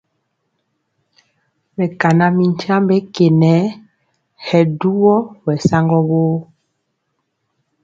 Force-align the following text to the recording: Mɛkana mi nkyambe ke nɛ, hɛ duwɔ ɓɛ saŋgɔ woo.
Mɛkana 1.75 2.25
mi 2.35 2.43
nkyambe 2.51 2.95
ke 3.13 3.25
nɛ, 3.41 3.53
hɛ 4.47 4.59
duwɔ 4.79 5.13
ɓɛ 5.43 5.53
saŋgɔ 5.67 5.99
woo. 6.09 6.37